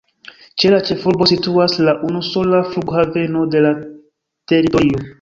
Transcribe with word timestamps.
Ĉe 0.63 0.71
la 0.73 0.79
ĉefurbo 0.87 1.27
situas 1.33 1.77
la 1.89 1.95
unusola 2.09 2.65
flughaveno 2.73 3.47
de 3.55 3.65
la 3.69 3.79
teritorio. 4.55 5.09